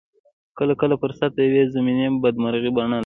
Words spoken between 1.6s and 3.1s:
ضمني بدمرغۍ بڼه لري.